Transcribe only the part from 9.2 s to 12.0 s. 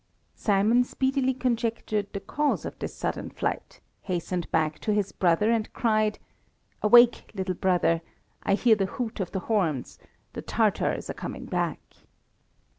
the horns, the Tatars are coming back."